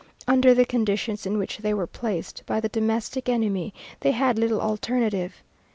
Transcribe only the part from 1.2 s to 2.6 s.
in which they were placed by